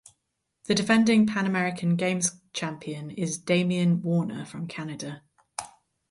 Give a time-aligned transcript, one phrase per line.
[0.63, 5.21] The defending Pan American Games champion is Damian Warner from Canada.